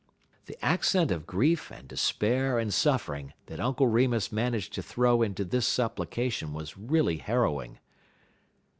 '"The 0.47 0.57
accent 0.65 1.11
of 1.11 1.27
grief 1.27 1.69
and 1.71 1.87
despair 1.87 2.57
and 2.57 2.73
suffering 2.73 3.33
that 3.45 3.59
Uncle 3.59 3.85
Remus 3.85 4.31
managed 4.31 4.73
to 4.73 4.81
throw 4.81 5.21
into 5.21 5.45
this 5.45 5.67
supplication 5.67 6.53
was 6.55 6.75
really 6.75 7.17
harrowing. 7.17 7.77